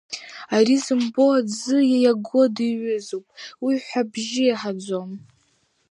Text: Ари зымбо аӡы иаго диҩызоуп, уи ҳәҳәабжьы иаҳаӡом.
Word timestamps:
Ари 0.55 0.75
зымбо 0.85 1.25
аӡы 1.37 1.77
иаго 2.03 2.43
диҩызоуп, 2.55 3.25
уи 3.63 3.73
ҳәҳәабжьы 3.83 4.43
иаҳаӡом. 4.45 5.11